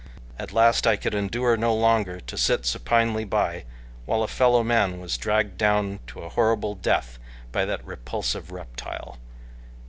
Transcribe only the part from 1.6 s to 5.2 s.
longer to sit supinely by while a fellowman was